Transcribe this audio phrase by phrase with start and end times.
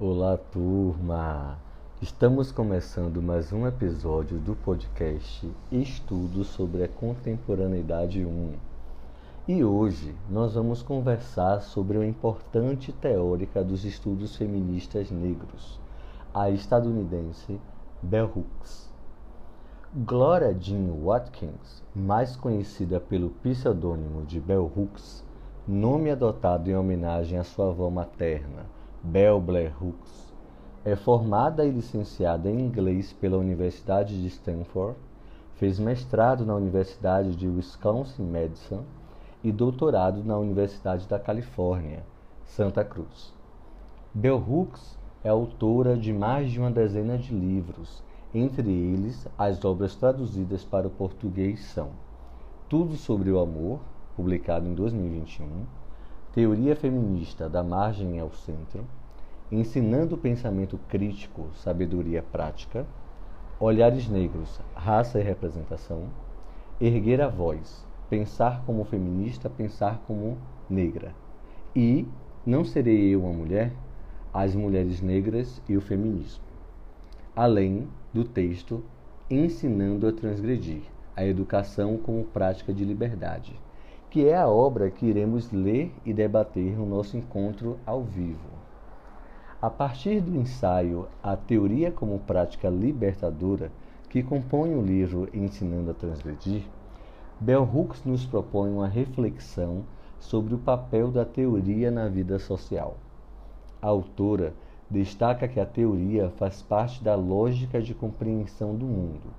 [0.00, 1.58] Olá, turma!
[2.00, 8.52] Estamos começando mais um episódio do podcast Estudos sobre a Contemporaneidade 1.
[9.48, 15.80] E hoje nós vamos conversar sobre uma importante teórica dos estudos feministas negros,
[16.32, 17.60] a estadunidense
[18.00, 18.88] Bell Hooks.
[20.06, 25.24] Gloria Jean Watkins, mais conhecida pelo pseudônimo de Bell Hooks,
[25.66, 30.32] nome adotado em homenagem à sua avó materna, Bell Blair Hooks.
[30.84, 34.98] É formada e licenciada em inglês pela Universidade de Stanford,
[35.54, 38.82] fez mestrado na Universidade de Wisconsin-Madison
[39.42, 42.04] e doutorado na Universidade da Califórnia,
[42.44, 43.32] Santa Cruz.
[44.12, 48.02] Bell Hooks é autora de mais de uma dezena de livros,
[48.34, 51.90] entre eles as obras traduzidas para o português são
[52.68, 53.78] Tudo sobre o Amor,
[54.16, 55.46] publicado em 2021,
[56.34, 58.84] Teoria Feminista da Margem ao Centro,
[59.50, 62.86] Ensinando Pensamento Crítico, Sabedoria Prática,
[63.58, 66.04] Olhares Negros, Raça e Representação,
[66.78, 70.36] Erguer a Voz, Pensar como Feminista, Pensar como
[70.68, 71.14] Negra,
[71.74, 72.06] e
[72.44, 73.72] Não Serei Eu uma Mulher?
[74.32, 76.44] As Mulheres Negras e o Feminismo,
[77.34, 78.84] além do texto
[79.30, 80.82] Ensinando a Transgredir,
[81.16, 83.58] a Educação como Prática de Liberdade
[84.10, 88.48] que é a obra que iremos ler e debater no nosso encontro ao vivo.
[89.60, 93.70] A partir do ensaio A Teoria como Prática Libertadora,
[94.08, 96.62] que compõe o livro Ensinando a Transgredir,
[97.38, 99.82] Bell Hooks nos propõe uma reflexão
[100.18, 102.96] sobre o papel da teoria na vida social.
[103.82, 104.54] A autora
[104.90, 109.34] destaca que a teoria faz parte da lógica de compreensão do mundo,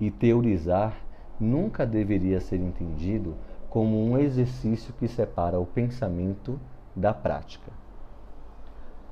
[0.00, 0.96] e teorizar
[1.38, 3.34] nunca deveria ser entendido
[3.70, 6.58] como um exercício que separa o pensamento
[6.94, 7.70] da prática.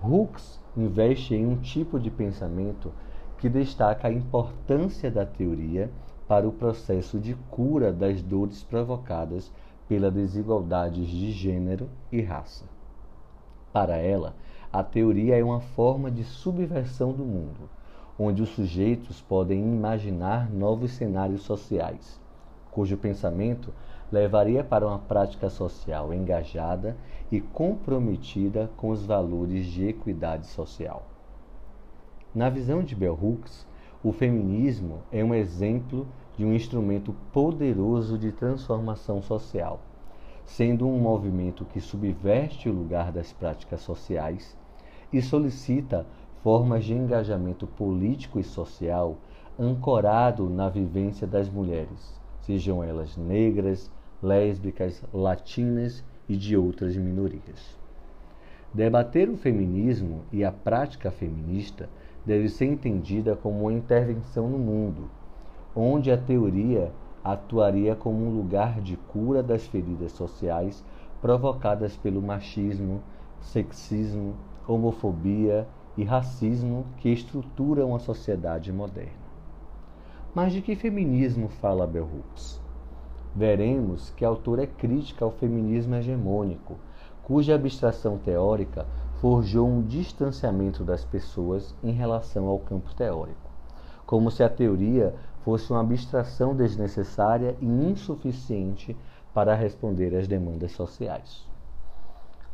[0.03, 2.93] Hooks investe em um tipo de pensamento
[3.39, 5.91] que destaca a importância da teoria
[6.27, 9.51] para o processo de cura das dores provocadas
[9.89, 12.65] pela desigualdades de gênero e raça.
[13.73, 14.35] Para ela,
[14.73, 17.71] a teoria é uma forma de subversão do mundo,
[18.19, 22.21] onde os sujeitos podem imaginar novos cenários sociais,
[22.79, 23.75] cujo pensamento
[24.13, 26.97] levaria para uma prática social engajada
[27.29, 31.03] e comprometida com os valores de equidade social.
[32.33, 33.67] Na visão de Bell Hooks,
[34.01, 36.07] o feminismo é um exemplo
[36.37, 39.81] de um instrumento poderoso de transformação social,
[40.45, 44.57] sendo um movimento que subverte o lugar das práticas sociais
[45.13, 46.07] e solicita
[46.45, 49.17] formas de engajamento político e social
[49.59, 53.91] ancorado na vivência das mulheres, sejam elas negras,
[54.23, 57.79] lésbicas, latinas e de outras minorias.
[58.73, 61.89] Debater o feminismo e a prática feminista
[62.25, 65.11] deve ser entendida como uma intervenção no mundo,
[65.75, 66.93] onde a teoria
[67.25, 70.85] atuaria como um lugar de cura das feridas sociais
[71.21, 73.01] provocadas pelo machismo,
[73.41, 74.35] sexismo,
[74.67, 75.67] homofobia
[75.97, 79.28] e racismo que estruturam a sociedade moderna.
[80.39, 82.61] Mas de que feminismo fala Bell Hooks?
[83.35, 86.77] veremos que a autora é crítica ao feminismo hegemônico,
[87.25, 88.87] cuja abstração teórica
[89.21, 93.51] forjou um distanciamento das pessoas em relação ao campo teórico,
[94.07, 95.13] como se a teoria
[95.45, 98.97] fosse uma abstração desnecessária e insuficiente
[99.35, 101.45] para responder às demandas sociais.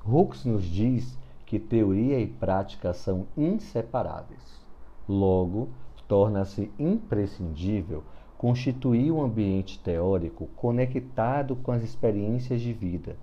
[0.07, 4.65] Hooks nos diz que teoria e prática são inseparáveis.
[5.07, 5.69] Logo,
[6.07, 8.03] torna-se imprescindível
[8.37, 13.17] constituir um ambiente teórico conectado com as experiências de vida,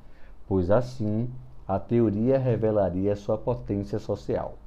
[0.48, 1.30] pois assim
[1.68, 4.58] a teoria revelaria sua potência social.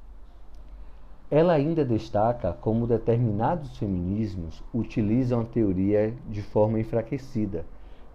[1.30, 7.66] Ela ainda destaca como determinados feminismos utilizam a teoria de forma enfraquecida,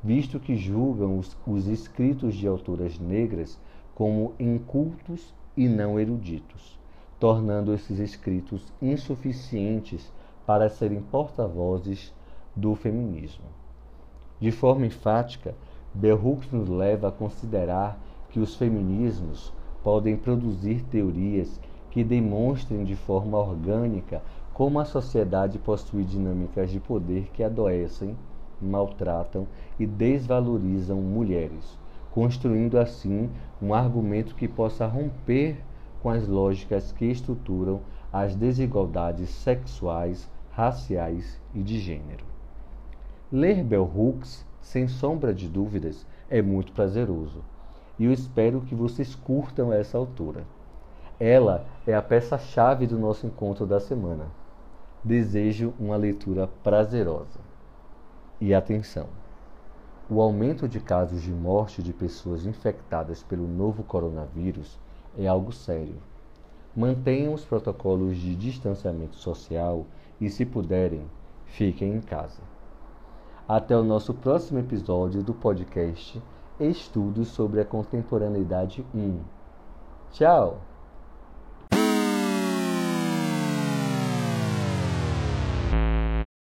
[0.01, 3.59] visto que julgam os, os escritos de autoras negras
[3.93, 6.78] como incultos e não eruditos,
[7.19, 10.11] tornando esses escritos insuficientes
[10.45, 12.13] para serem porta-vozes
[12.55, 13.45] do feminismo.
[14.39, 15.53] De forma enfática,
[15.95, 17.99] Hooks nos leva a considerar
[18.29, 19.51] que os feminismos
[19.83, 21.59] podem produzir teorias
[21.91, 24.21] que demonstrem de forma orgânica
[24.53, 28.15] como a sociedade possui dinâmicas de poder que adoecem,
[28.61, 29.47] maltratam
[29.79, 31.77] e desvalorizam mulheres,
[32.11, 33.29] construindo assim
[33.61, 35.63] um argumento que possa romper
[36.01, 37.81] com as lógicas que estruturam
[38.11, 42.25] as desigualdades sexuais, raciais e de gênero.
[43.31, 47.43] Ler Bell Hooks, sem sombra de dúvidas, é muito prazeroso.
[47.97, 50.43] E eu espero que vocês curtam essa autora.
[51.19, 54.27] Ela é a peça-chave do nosso encontro da semana.
[55.03, 57.39] Desejo uma leitura prazerosa.
[58.39, 59.07] E atenção!
[60.09, 64.79] O aumento de casos de morte de pessoas infectadas pelo novo coronavírus
[65.19, 65.97] é algo sério.
[66.75, 69.85] Mantenham os protocolos de distanciamento social
[70.19, 71.01] e, se puderem,
[71.45, 72.41] fiquem em casa.
[73.47, 76.21] Até o nosso próximo episódio do podcast
[76.59, 79.19] Estudos sobre a Contemporaneidade 1.
[80.11, 80.68] Tchau!